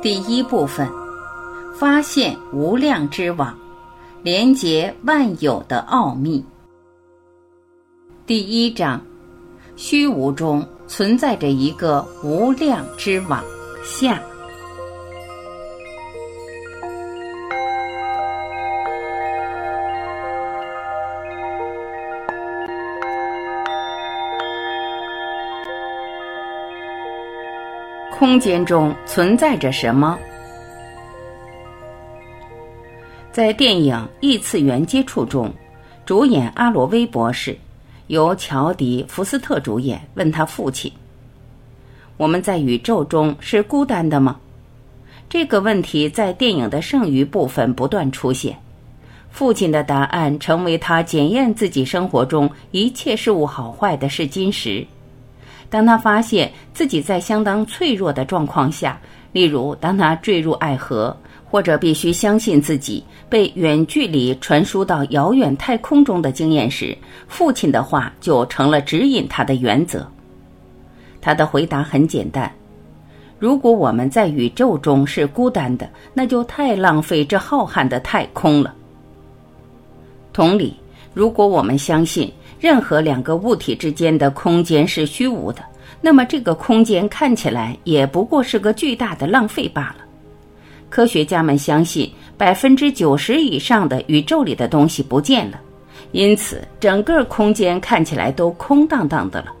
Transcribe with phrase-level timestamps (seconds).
[0.00, 0.88] 第一部分：
[1.74, 3.58] 发现无量之网，
[4.22, 6.44] 连接万有的奥秘。
[8.24, 9.00] 第一章：
[9.74, 13.42] 虚无中存在着一个无量之网。
[13.82, 14.22] 下。
[28.18, 30.18] 空间中存在着什么？
[33.30, 35.54] 在电影《异次元接触》中，
[36.04, 37.56] 主演阿罗威博士
[38.08, 40.90] 由乔迪·福斯特主演，问他父亲
[42.18, 44.40] ：“我们在宇宙中是孤单的吗？”
[45.30, 48.58] 这个问题在电影的剩余部分不断出现。
[49.30, 54.84] 父亲的答案成为他检验自己生活中一切事物好坏的试金石。
[55.70, 58.98] 当他发现自己在相当脆弱的状况下，
[59.32, 61.14] 例如当他坠入爱河，
[61.50, 70.06] 或者必须相信自己被远距离传输到遥远太空中的经验时，父亲的话就成了指引他的原则。
[71.20, 72.50] 他的回答很简单：
[73.38, 78.74] 如果我们在宇宙中是孤单的，那就太浪费这浩瀚的太空了。
[80.32, 80.74] 同理，
[81.12, 85.62] 如果我们相信，任何两个物体之间的空间是虚无的，
[86.00, 90.04] 那么这个空间看起来也不过是个巨大的浪费罢了。
[90.90, 95.60] 科学家们相信，百分之九十以上的宇宙里的东西不见了，
[96.12, 99.52] 因此整个空间看起来都空荡荡的了。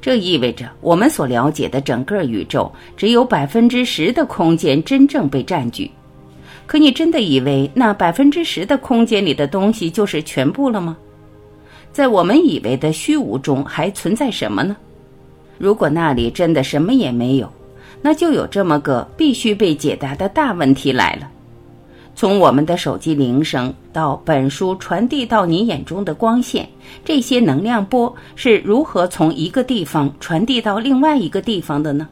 [0.00, 5.90] 这意味着我们所了解的整个宇宙只有百分之十的空间真正被占据。
[6.66, 10.96] 可你真的以为那百分之十的空间里的东西就是全部了吗？
[11.98, 14.76] 在我们以为的虚无中还存在什么呢？
[15.58, 17.52] 如果那里真的什么也没有，
[18.00, 21.28] 那就有这么个必须被解答的大问题来了：
[22.14, 26.68] 从我们的手机铃声到本书传递到你眼中的光线，
[27.04, 32.06] 这些能量波是如何从一个地方传递到另外一个地方的呢？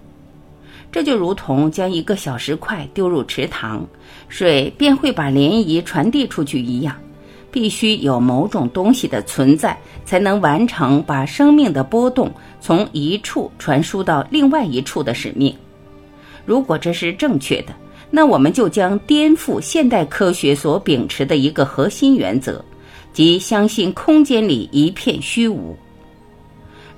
[0.90, 3.86] 这就如同将一个小石块丢入池塘，
[4.26, 6.92] 水便会把涟漪传递出去一样。
[7.56, 9.74] 必须有某种东西的存在，
[10.04, 12.30] 才能完成把生命的波动
[12.60, 15.56] 从一处传输到另外一处的使命。
[16.44, 17.68] 如果这是正确的，
[18.10, 22.62] 那我们就将颠覆现代科学所秉持的一个核心原则，
[23.14, 25.74] 即相信空间里一片虚无。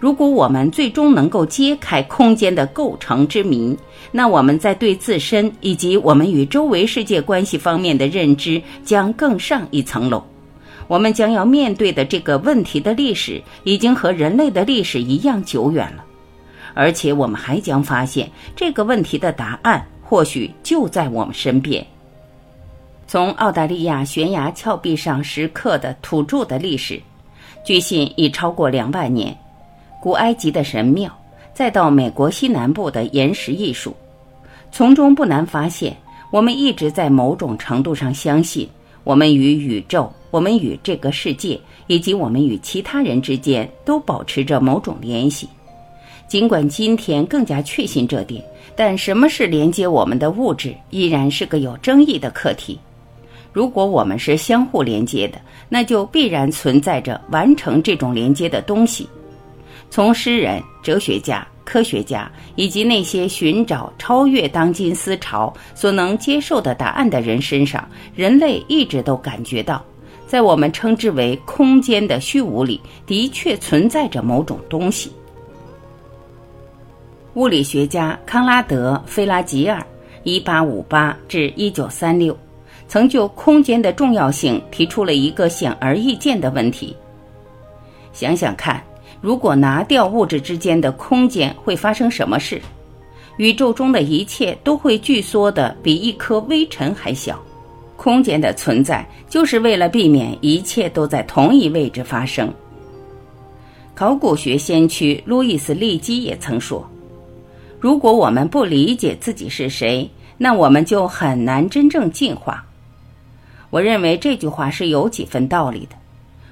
[0.01, 3.79] 如果我们最终能够揭开空间的构成之谜，
[4.11, 10.21] 那我们在对自身以及我们与周围世界关系方面的认知将更上一层楼。
[10.89, 16.05] 我们将要面对的这个问题的历史，已经和人类的历史一样久远了，
[16.75, 21.87] 而且我们还将发现这个问题的答案或许就在我们身边。
[23.07, 27.01] 从澳大利亚悬崖峭壁上石刻的土著的历史，
[27.65, 29.33] 据信已超过两百年；
[30.03, 31.11] 古埃及的神庙，
[31.53, 33.95] 再到美国西南部的岩石艺术，
[34.73, 35.95] 从中不难发现，
[36.31, 38.67] 我们一直在某种程度上相信。
[39.05, 45.49] 我们与宇宙，我们与这个世界，以及我们与其他人之间，都保持着某种联系。
[46.27, 48.45] 尽管今天更加确信这点，
[48.77, 52.79] 但什么是连接我们的物质，依然是个有争议的课题。
[53.53, 59.09] 如果我们是相互连接的，那就必然存在着完成这种连接的东西。
[59.91, 61.47] 从诗人、哲学家。
[61.65, 69.85] 科学家以及那些寻找超越当今思潮所能接受的答案的人身上，人类一直都感觉到，
[70.29, 75.11] 在我们称之为空间的虚无里，的确存在着某种东西。
[77.35, 79.85] 物理学家康拉德·菲拉吉尔
[80.25, 82.37] （1858-1936）
[82.87, 86.95] 曾就空间的重要性提出了一个显而易见的问题：
[88.13, 88.83] 想想看。
[89.21, 92.63] 如果拿掉物质之间的空间，会发生什么事？
[93.37, 97.41] 宇宙中的一切都会聚缩的比一颗微尘还小。
[97.99, 102.49] 空间的存在就是为了避免一切都在同一位置发生。
[103.93, 106.89] 考古学先驱路易斯·利基也曾说
[107.81, 112.65] ：“如果我们不理解自己是谁，那我们就很难真正进化。”
[113.71, 115.97] 我认为这句话是有几分道理的。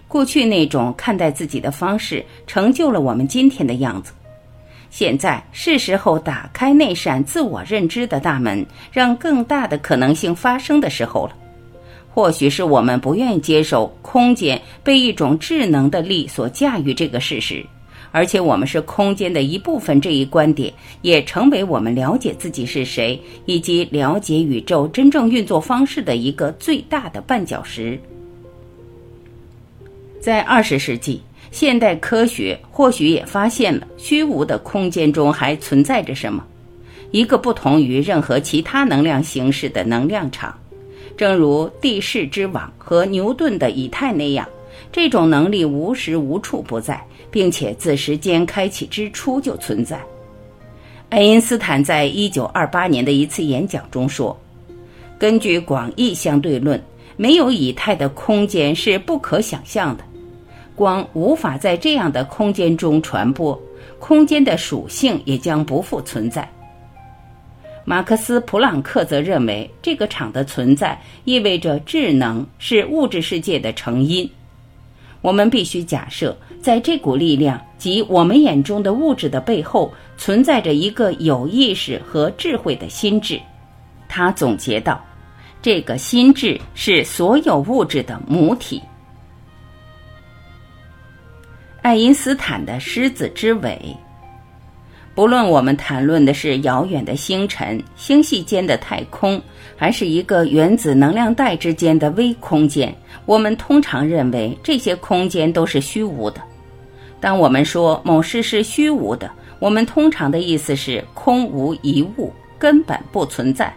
[0.08, 4.12] 过去那种看待自己的方式，成就了我们今天的样子。
[4.98, 11.36] 现在是时候打开那扇自我认知的大门，让更大的可能性发生的时候了。
[12.08, 17.62] 或许是我们不愿意接受空间被一种智能的力所驾驭这个事实，
[18.10, 20.72] 而且我们是空间的一部分，这一观点
[21.02, 28.00] 也成为我们了解自己是谁以及了解宇宙真正运作方式的一个最大的绊脚石。
[30.22, 31.20] 在二十世纪，
[31.56, 36.44] 现代科学或许也发现了虚无的空间中还存在着什么，
[37.12, 40.54] 一个不同于任何其他能量形式的能量场，
[41.16, 44.46] 正如地势之网和牛顿的以太那样，
[44.92, 47.02] 这种能力无时无处不在。
[47.28, 50.00] 并且自时间开启之初就存在。
[51.10, 54.34] 爱因斯坦在一九二八年的一次演讲中说
[55.18, 56.82] ：“根据广义相对论，
[57.16, 60.04] 没有以太的空间是不可想象的。
[60.76, 63.60] 光无法在这样的空间中传播，
[63.98, 66.48] 空间的属性也将不复存在。”
[67.88, 74.28] 马克思·普朗克则认为，这个场的存在意味着智能是物质世界的成因。
[75.22, 83.40] 我们必须假设，在这股力量及我们眼中的物质的背后，存在着一个有意识和智慧的心智。
[84.08, 85.00] 他总结道
[85.62, 88.82] ：“这个心智是所有物质的母体。”
[91.86, 93.96] 爱因斯坦的狮子之尾。
[95.14, 99.40] 不论我们谈论的是遥远的星辰、星系间的太空，
[99.76, 102.92] 还是一个原子能量带之间的微空间，
[103.24, 106.40] 我们通常认为这些空间都是虚无的。
[107.20, 109.30] 当我们说某事是虚无的，
[109.60, 113.72] 我们通常的意思是空无一物，根本不存在。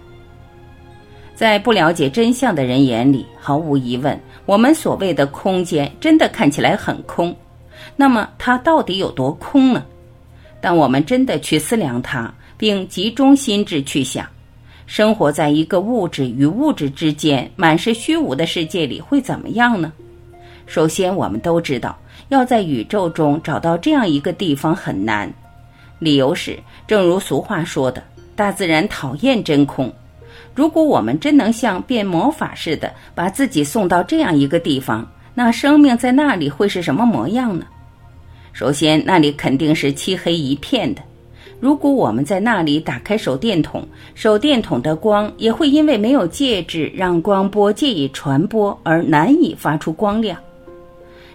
[1.35, 7.35] 在不了解真相的人眼里，毫无疑问，我们所谓的空间真的看起来很空。
[8.01, 9.83] 那么，它到底有多空呢？
[10.61, 14.25] 当我们真的去思量它，并集中心智去想，
[14.85, 19.91] 生活在一个物质与物质之间满是虚无的世界里会怎么样呢？
[20.65, 21.99] 首先，我们都知道，
[22.29, 25.29] 要在宇宙中找到这样一个地方很难。
[25.99, 26.57] 理由是，
[26.87, 28.01] 正如俗话说的
[28.33, 29.93] ：“大自然讨厌真空。”
[30.55, 37.65] 如果我们真能像变魔法似的把自己送到这样一个地方，那生命在那里会是什么模样呢？
[38.59, 41.01] 首先，那里肯定是漆黑一片的。
[41.61, 50.37] 如果我们在那里打开手电筒，手电筒的光也会因为没有介质让光波借以传播而难以发出光亮。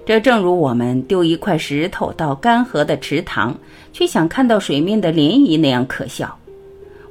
[0.04, 3.56] 这正如我们丢一块石头到干涸的池塘，
[3.90, 6.36] 却想看到水面的涟漪那样可笑。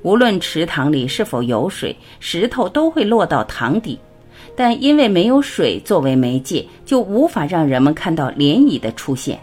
[0.04, 3.98] 无论池塘里是否有水，石头都会落到塘底，
[4.56, 9.39] 但因为没有水作为媒介，就无法让人们看到涟漪的出现。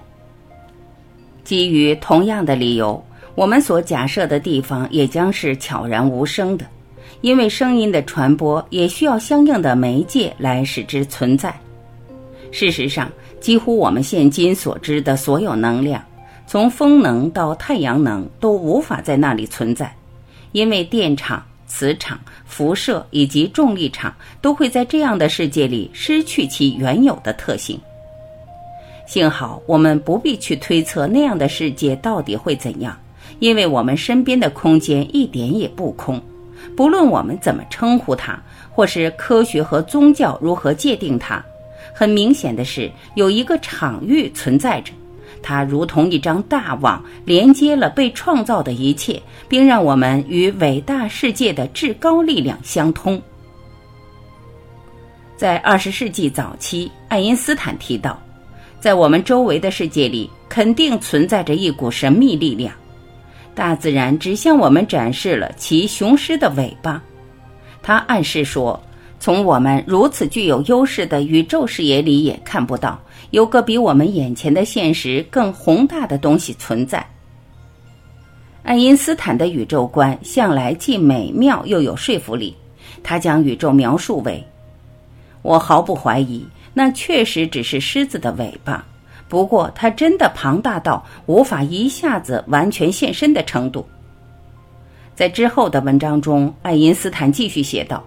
[1.44, 3.02] 基于同样的理由，
[3.34, 6.66] 我们所假设的地方也将是悄然无声的，
[7.20, 11.54] 因为声音的传播也需要相应的媒介来使之存在。
[12.52, 13.10] 事实上，
[13.40, 16.04] 几乎我们现今所知的所有能量，
[16.46, 19.94] 从风能到太阳能，都无法在那里存在，
[20.52, 27.80] 因为电场、磁场、辐射以及重力场都会在这样的世界里失去其原有的特性。
[29.10, 32.96] 幸好我们不必去推测那样的世界到底会怎样，
[33.40, 36.22] 因为我们身边的空间一点也不空。
[36.76, 38.40] 不论我们怎么称呼它，
[38.70, 41.44] 或是科学和宗教如何界定它，
[41.92, 44.92] 很明显的是，有一个场域存在着，
[45.42, 53.20] 它如同一张大网，连接了被创造的一切，并让我们与伟大世界的至高力量相通。
[55.36, 58.16] 在二十世纪早期，爱因斯坦提到。
[58.80, 62.72] 在我们周围的世界里，肯定存在着一股神秘力量。
[63.54, 67.02] 大自然只向我们展示了其雄狮的尾巴。
[67.82, 68.80] 他暗示说，
[69.18, 72.98] 从我们如此具有优势的宇宙视野里，也看不到
[73.32, 77.06] 有个比我们眼前的现实更宏大的东西存在。
[78.62, 82.56] 爱因斯坦的宇宙观向来既美妙又有说服力。
[83.02, 84.42] 他将宇宙描述为：
[85.42, 86.46] 我毫不怀疑。
[86.72, 88.84] 那确实只是狮子的尾巴，
[89.28, 93.86] 不过它真的庞大到无法一下子完全现身的程度。
[95.14, 98.02] 在之后的文章中，爱因斯坦继续写道：“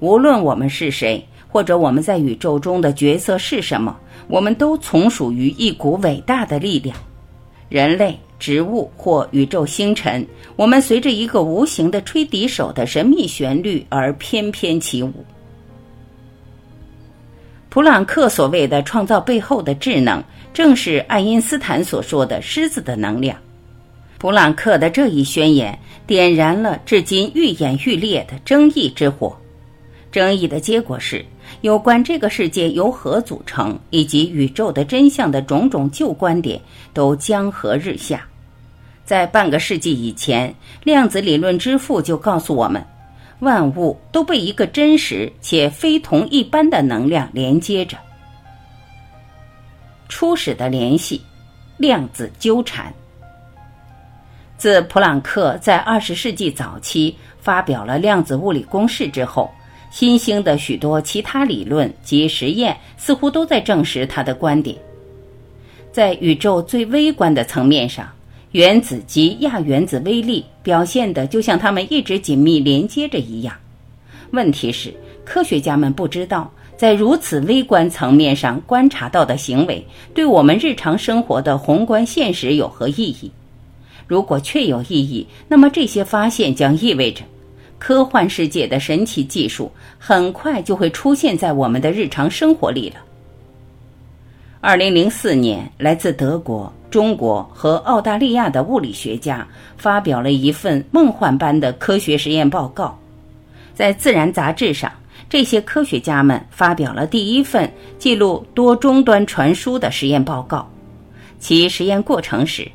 [0.00, 3.96] 无论我们是谁，或者我们在宇宙中的角色是什么，
[4.28, 6.94] 我们都从属于一股伟大的力量。
[7.70, 10.26] 人类、植物或宇宙星辰，
[10.56, 15.12] 我们随着一个无形的吹笛手的神秘旋律而翩翩起舞。”
[17.70, 20.20] 普朗克所谓的创造背后的智能，
[20.52, 23.38] 正是爱因斯坦所说的狮子的能量。
[24.18, 29.34] 普朗克的这一宣言点燃了至今愈演愈烈的争议之火。
[30.10, 31.24] 争议的结果是，
[31.60, 36.60] 有关这个世界由何组成以及宇宙的真相的种种旧观点
[36.92, 38.26] 都江河日下。
[39.04, 42.84] 在半个世纪以前，量子理论之父就告诉我们，
[43.40, 47.96] 万物都被一个真实且非同一般的能量连接着。
[50.08, 51.20] 初始的联系，
[51.76, 52.92] 量子纠缠。
[54.56, 59.50] 自普朗克在二十世纪早期发表了量子物理公式之后。
[59.92, 64.76] 新兴的许多其他理论及实验似乎都在证实他的观点。
[65.90, 68.08] 在宇宙最微观的层面上，
[68.52, 73.54] 原子及亚原子微粒表现的就像它们一直紧密连接着一样。
[74.32, 74.92] 问题是，
[75.24, 83.30] 科学家们不知道，在如此微观层面上观察到的行为，对我们日常生活的宏观现实有何意义？
[84.08, 87.22] 如果确有意义，那么这些发现将意味着。
[87.78, 92.96] 科幻世界的神奇技术很快就会出现在我们的日常生活里了。
[94.62, 99.46] 二零零四年，来自德国、中国和澳大利亚的物理学家
[99.78, 102.98] 发表了一份梦幻般的科学实验报告，
[103.74, 104.92] 在《自然》杂志上，
[105.30, 110.68] 这些科学家们发表了第一份记录多终端传输的实验报告。
[111.38, 112.70] 其实验过程是，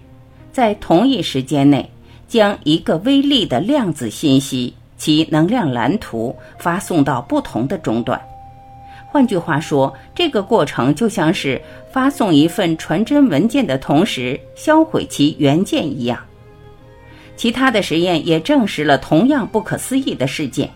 [0.51, 1.87] 在同一时间内
[2.27, 4.73] 将一个微粒的量子信息。
[4.97, 8.19] 其能量蓝图发送到不同的终端，
[9.15, 16.19] 换句话说，这个过程就像是发送一份传真文件的同时销毁其原件一样。
[17.37, 20.69] 其他的实验也证实了同样不可思议的事件，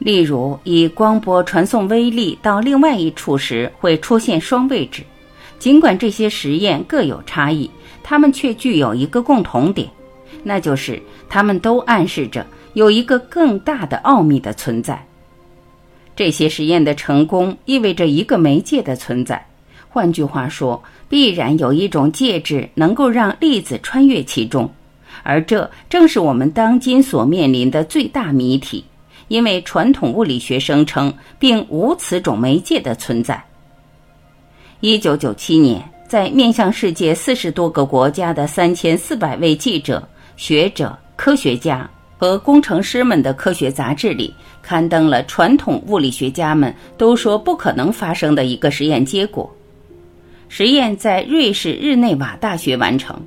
[0.00, 5.04] 例如以光波传送微粒到另外一处时会出现双位置。
[5.60, 7.70] 尽管这些实验各有差异，
[8.02, 9.88] 它们却具有一个共同点，
[10.42, 12.44] 那就是它们都暗示着。
[12.74, 15.00] 有一个更大的奥秘的存在。
[16.20, 19.42] 这些实验的成功意味着一个媒介的存在，
[19.88, 24.70] 换句话说，必然有一种介质能够让粒子穿越其中，
[25.22, 28.84] 而这正是我们当今所面临的最大谜题。
[29.28, 33.42] 因为传统物理学声称并无此种媒介的存在。
[34.80, 41.88] 一九九七年，在面向世界四十多个国家的三千四百位记者、学者、科学家。
[42.20, 49.50] 和工程师们的科学杂志里刊登了传统物理学家们都说不可能发生的一个实验结果。
[50.46, 53.18] 实验在瑞士日内瓦大学完成，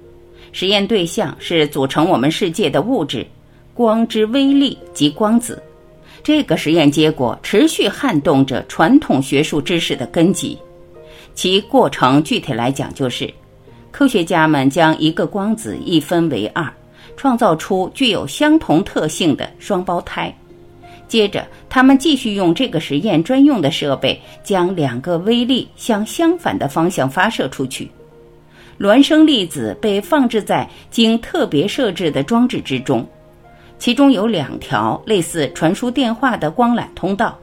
[0.51, 3.25] 实验对象是组成我们世界的物质——
[3.73, 5.59] 光之微粒及光子。
[6.21, 10.55] 这个实验结果持续撼动着传统学术知识的根基。
[11.33, 13.27] 其过程具体来讲，就是
[13.89, 16.71] 科学家们将一个光子一分为二。
[17.15, 20.33] 创造出具有相同特性的双胞胎。
[21.07, 27.91] 接着，他们继续用这个实验专用的设备，将两个微粒向相反的方向发射出去。
[28.79, 33.05] 孪生粒子被放置在经特别设置的装置之中，
[33.77, 37.37] 其中有两条类似传输电话的光缆通道，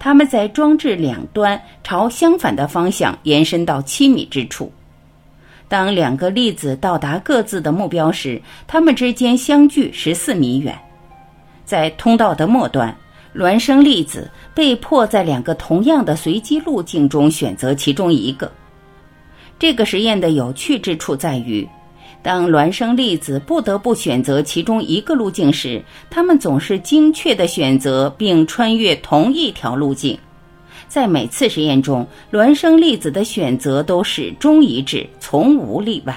[0.00, 4.72] 它们在装置两端朝相反的方向延伸到七米之处。
[5.72, 10.78] 当两个粒子到达各自的目标时，它们之间相距十四米远。
[11.64, 12.94] 在通道的末端，
[13.34, 18.52] 孪生粒子被迫在两个同样的随机路径中选择其中一个。
[19.58, 21.66] 这个实验的有趣之处在于，
[22.22, 30.18] 当孪生粒子不得不选择其中一个路径时，它们总是精确地选择并穿越同一条路径。
[30.92, 36.14] 在每次实验中，孪生粒子的选择都始终一致，从无例外。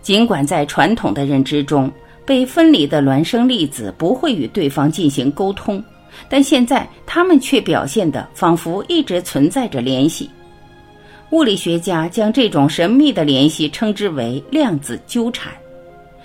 [0.00, 1.92] 尽管在传统的认知中，
[2.24, 5.84] 被分离的孪生粒子不会与对方进行沟通，
[6.26, 10.30] 但现在它们却表现得仿佛一直存在着联系。
[11.28, 15.52] 物理学家将这种神秘的联系称之为量子纠缠。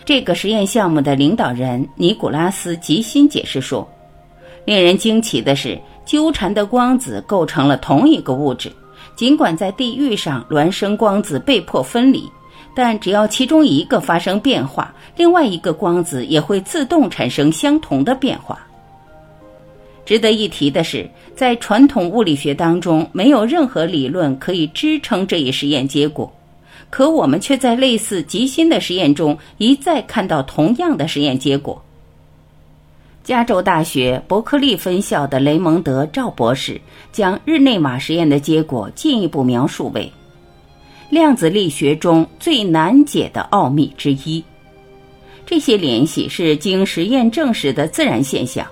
[0.05, 3.85] 这个实验项目的领导人尼古拉斯·吉辛解释说
[4.63, 5.77] ：“令人惊奇的是。”
[6.09, 8.71] 纠缠的光子构成了同一个物质，
[9.15, 12.27] 尽管在地域上孪生光子被迫分离，
[12.73, 18.57] 但只要其中一个发生变化，另外一个光子也会自动产生相同的变化。
[20.03, 26.33] 值得一提的是，在传统物理学当中，没有任何理论可以支撑这一实验结果，
[26.89, 31.79] 可我们却在类似极新的实验中一再看到同样的实验结果。
[33.29, 36.81] 加州大学伯克利分校的雷蒙德·赵博士
[37.11, 40.11] 将日内瓦实验的结果进一步描述为
[41.11, 44.43] 量子力学中最难解的奥秘之一。
[45.45, 48.65] 这些联系是经实验证实的自然现象，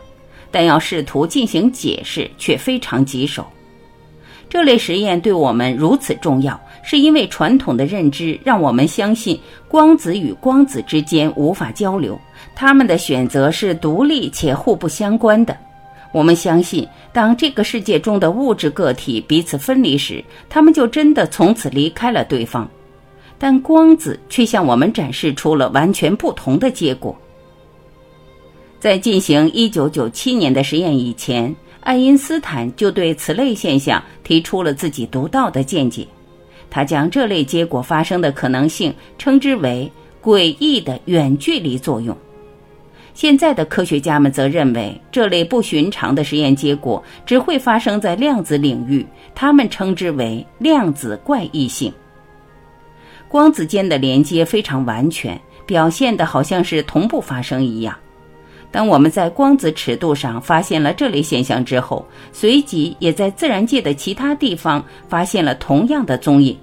[0.50, 3.46] 但要试图进行解释却非常棘手。
[4.50, 12.20] 这类实验对我们如此重要，是因为传统的认知让我们相信光子与光子之间无法交流，
[12.60, 15.56] 他们的选择是独立且互不相关的。
[16.12, 22.68] 我们相信，当这个世界中的物质个体彼此分离时，他们就真的从此离开了对方。
[23.38, 27.16] 但光子却向我们展示出了完全不同的结果。
[28.80, 36.08] 在进行1997年的实验以前，爱因斯坦就对此类现象提出了自己独到的见解。
[36.72, 39.92] 他将这类结果发生的可能性称之为
[40.24, 42.18] “诡异的远距离作用”。
[43.18, 51.92] 现在的科学家们则认为，这类不寻常的实验结果只会发生在量子领域，他们称之为量子怪异性。
[53.28, 57.98] 光子间的连接非常完全，表现的好像是同步发生一样。
[58.70, 66.56] 当我们在光子尺度上发现了这类现象之后，随即也在自然界的其他地方发现了同样的踪影，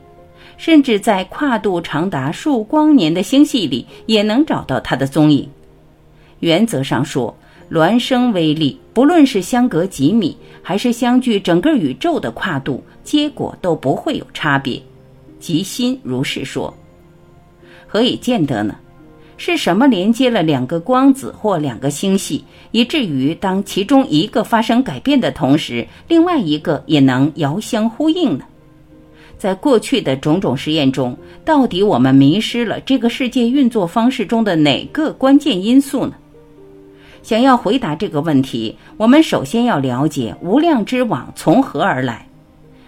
[0.57, 5.51] 甚至在跨度长达数光年的星系里也能找到它的踪影。
[6.45, 7.35] 原则上说，
[7.71, 14.79] 孪生微粒不论是相隔几米，还是相距整个宇宙的跨度，结果都不会有差别。
[15.41, 16.73] 吉心如是说。
[17.87, 18.77] 何以见得呢？
[19.39, 28.45] 是什么连接了两个光子或两个星系，以至于当其中一个发生改变的同时，另外一个也能遥相呼应呢？
[29.39, 36.13] 在过去的种种实验中，到底我们迷失了这个世界运作方式中的哪个关键因素呢？
[37.25, 42.29] 想要回答这个问题，我们首先要了解无量之网从何而来。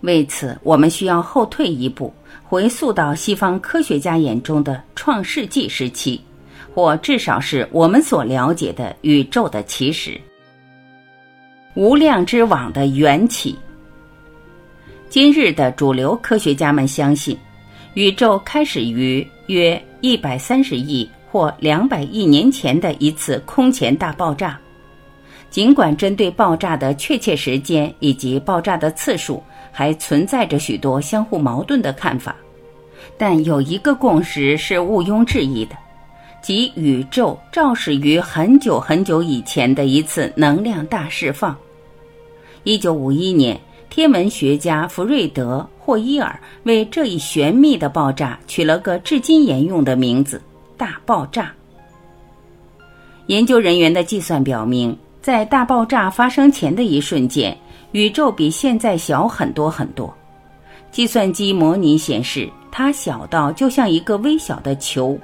[0.03, 2.13] 为此，我们需要后退一步，
[2.45, 6.21] 回溯到西方科学家眼中的创世纪时期，
[6.75, 10.21] 或至少是我们所了解的宇宙的起始。
[11.73, 13.57] 无量之网的缘起。
[15.09, 17.35] 今日的主流科学家们相信，
[17.95, 21.09] 宇宙开始于约一百三十亿。
[21.31, 24.59] 或两百亿年前的一次空前大爆炸，
[25.51, 32.35] 尽管针对爆炸的确切时间以及爆炸的次数还存在着许多相互矛盾的看法，
[33.19, 35.77] 但有一个共识是毋庸置疑的，
[36.43, 41.57] 即宇宙肇始于很久很久以前的一次能量大释放。
[42.65, 43.59] 一九五一年，
[43.91, 50.41] 天文学家弗瑞德·霍伊尔为这一玄秘的爆炸取了个至今沿用的名字。
[50.77, 51.53] 大爆炸。
[53.27, 57.57] 研究人员的计算表明，在大爆炸发生前的一瞬间，
[57.93, 60.15] 宇宙比现在小很多很多。
[60.93, 65.19] 计算机模拟显示，它小到就像一个微小的球。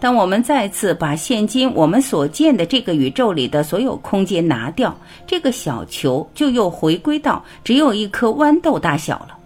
[0.00, 4.94] 当我们再次把现今我们所见的这个宇宙里的所有空间拿掉，
[5.26, 9.38] 这个小球就又回归到只有一颗豌豆大小了。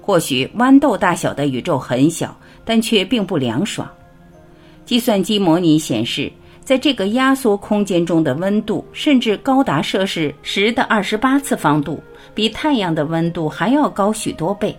[0.00, 3.88] 或许豌豆大小的宇宙很小，但却并不凉爽。
[4.84, 6.30] 计算机模拟显示，
[6.64, 12.02] 在这个压缩空间中的温度甚至高达摄氏十的二十八次方度，
[12.34, 14.76] 比太阳的温度还要高许多倍。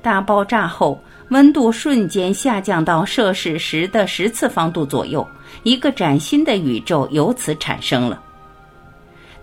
[0.00, 0.98] 大爆炸后，
[1.30, 5.26] 温度瞬间下降到摄氏十的十次方度左右，
[5.62, 8.22] 一个崭新的宇宙由此产生了。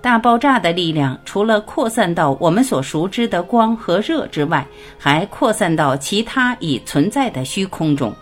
[0.02, 4.66] 大爆炸的力量除了扩散到我们所熟知的光和热之外，
[5.00, 8.14] 还扩散到其他已存在的虚空中。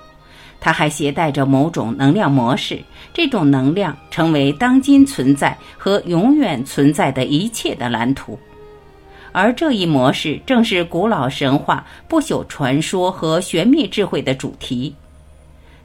[0.65, 2.80] 它还携带着某种能量模式，
[3.13, 8.39] 这种能量成为当今存在和永远存在的一切的蓝图，
[9.34, 14.95] 而这一模式正是古老神话、不朽传说和玄秘智慧的主题。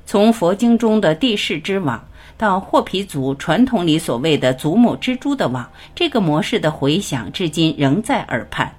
[0.06, 2.00] 从佛经中的地势之网，
[2.36, 8.72] 到霍皮族传统里所谓的祖母蜘蛛的网，这个模式的回响至今仍在耳畔。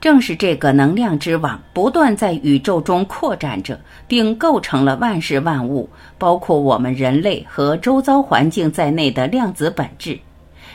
[0.00, 10.18] 正是这个能量之网不断在宇宙中扩展着，并构成了万事万物，包括我们人类和周遭环境在内的量子本质。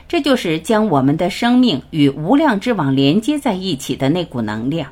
[0.08, 4.90] 这就是将我们的生命与无量之网连接在一起的那股能量。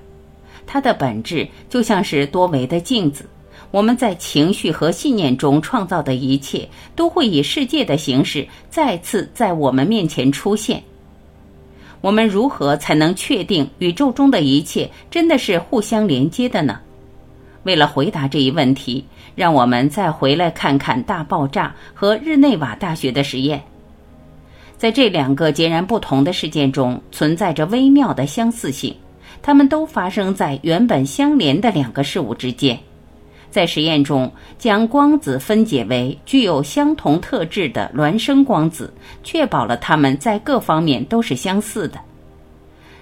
[0.66, 3.26] 它的本质就像是多维的镜子。
[3.72, 10.82] 我们在情绪和信念中创造的一切，都会以世界的形式再次在我们面前出现。
[12.02, 16.80] 我们如何才能确定宇宙中的一切真的是互相连接的呢？
[17.64, 19.04] 为了回答这一问题，
[19.36, 23.62] 让我们再回来看看大爆炸和日内瓦大学的实验。
[24.78, 28.96] 在这两个截然不同的事件中，存在着微妙的相似性，
[29.42, 32.80] 它们都发生在原本相连的两个事物之间。
[33.52, 42.00] 在实验中，将光子分解为具有相同特质的孪生光子，确保了它们在各方面都是相似的。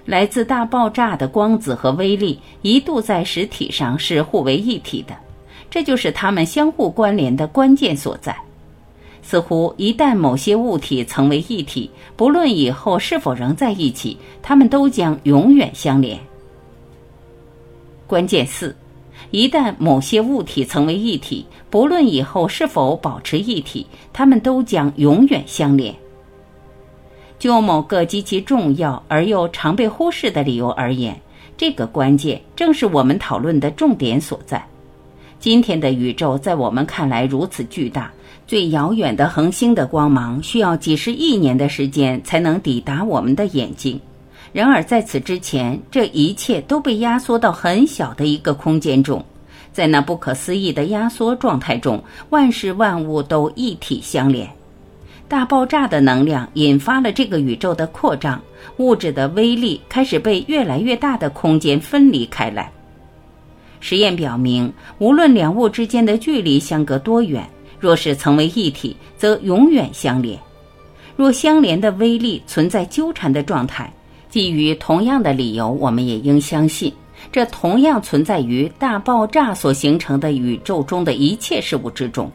[0.06, 5.14] 来自大爆炸的光子和微粒一度在实体上是互为一体的，
[5.70, 8.34] 这就是它们相互关联的关键所在。
[9.22, 16.18] 似乎一旦某些物体成为一体，不论以后是否仍在一起，它们都将永远相连。
[18.08, 18.74] 关键四。
[19.32, 25.94] 一旦某些物体成为一体，不论以后是否保持一体，它们都将永远相连。
[27.38, 31.20] 就某个极其重要而又常被忽视的理由而言，
[31.56, 34.66] 这个关键正是我们讨论的重点所在。
[35.40, 38.12] 今天的宇宙在我们看来如此巨大，
[38.48, 44.00] 最遥远的恒星的光芒需要几十亿年的时间才能抵达我们的眼睛。
[44.58, 49.24] 然而，在此之前，这一切都被压缩到很小的一个空间中，
[49.72, 54.50] 在那不可思议的压缩状态中，万事万物都一体相连。
[55.28, 58.42] 大爆炸的能量引发了这个宇宙的扩张，
[58.78, 62.72] 物质的威力开始被越来越大的空间分离开来。
[63.80, 67.48] 实验表明，无论两物之间的距离相隔多远，
[67.80, 70.36] 若是成为一体，则永远相连。
[71.16, 73.94] 若相连的威力存在纠缠的状态。
[74.38, 76.94] 基于同样的理由，我们也应相信，
[77.32, 82.32] 这同样存在于大爆炸所形成的宇宙中的一切事物之中。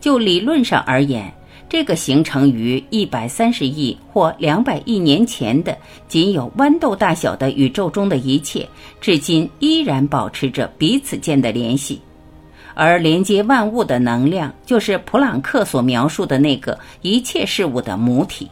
[0.00, 1.32] 就理论上而言，
[1.68, 8.68] 这个形成于一百三十亿或两百亿年前的仅有豌豆大小的宇宙中的一切，
[9.00, 12.00] 至今依然保持着彼此间的联系，
[12.74, 18.50] 而连接万物的能量，就是普朗克所描述的那个一切事物的母体。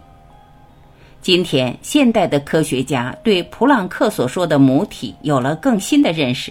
[1.23, 6.51] 今天，现代的科学家对普朗克所说的母体有了更新的认识，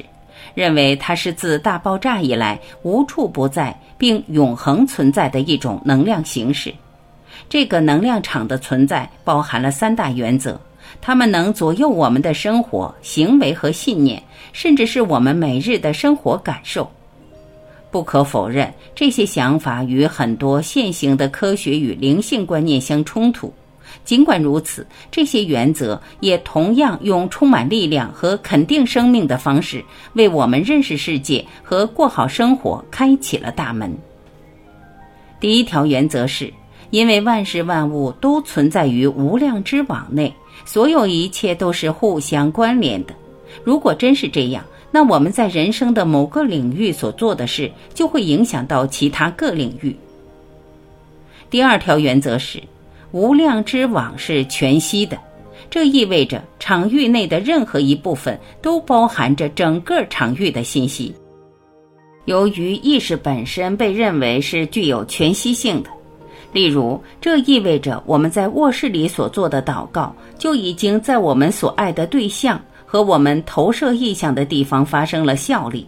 [0.53, 6.71] 认为它是自大爆炸以来无处不在并永恒存在的一种能量形式。
[7.49, 10.59] 这个能量场的存在包含了三大原则，
[11.01, 14.21] 它们能左右我们的生活、行为和信念，
[14.53, 16.87] 甚至是我们每日的生活感受。
[17.89, 23.51] 不可否认，这些想法与很多现行的科学与灵性观念相冲突。
[24.09, 33.95] 尽管如此，这些原则也同样用充满力量和肯定生命的方式，为我们认识世界和过好生活开启了大门。
[35.39, 36.51] 第一条原则是：
[36.89, 40.33] 因为万事万物都存在于无量之网内，
[40.65, 43.13] 所有一切都是互相关联的。
[43.63, 49.95] 如果真是这样，那我们在人生的某个领域所做的事，就会影响到其他各领域。
[51.51, 52.59] 第二条原则是。
[53.11, 55.17] 无量之网是全息的，
[55.69, 61.13] 这意味着场域内的任何一部分都包含着整个场域的信息。
[62.25, 65.89] 由于意识本身被认为是具有全息性的，
[66.53, 75.87] 例如，这意味着我们在卧室里所做的祷告就已经在我们所爱的对象和我们投射意向的地方发生了效力。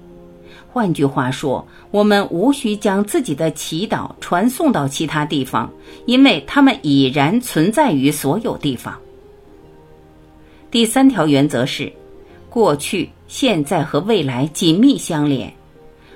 [0.74, 5.70] 换句话说，我们无需将自己的祈祷传送到其他地方，
[6.06, 8.98] 因为它们已然存在于所有地方。
[10.70, 11.92] 第三条原则是：
[12.50, 15.54] 过去、现在和未来紧密相连，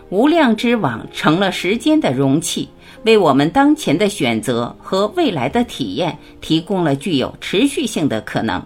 [0.09, 2.69] 无量之网成了时间的容器，
[3.03, 8.65] 为我们当前的选择和未来的体验提供了具有持续性的可能。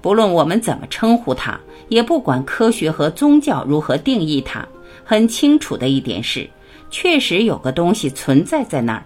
[0.00, 4.66] 不论我们怎么称呼它，也不管科学和宗教如何定义它。
[5.04, 6.48] 很清楚的一点是，
[6.90, 9.04] 确实有个东西存在在那儿，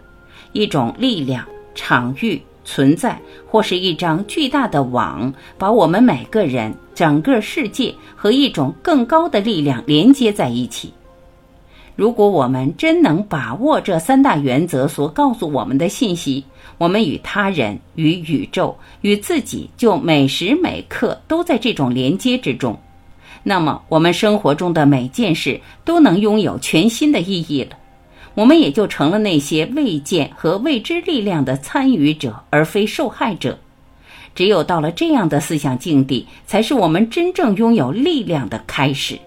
[0.52, 10.92] 一种力量、场域存在，或是一张巨大的网，把我们每个人、整个世界和一种更高的力量连接在一起。
[11.96, 16.44] 如果我们真能把握这三大原则所告诉我们的信息，
[16.78, 22.78] 我们与他人、与宇宙、与自己，就每时每刻都在这种连接之中。
[23.48, 27.78] 那么，我们生活中的每件事都能拥有全新的意义了，
[28.34, 33.58] 我们也就成了那些未见和未知力量的参与者，而非受害者。
[34.34, 39.18] 只有到了这样的思想境地，才是我们真正拥有力量的开始。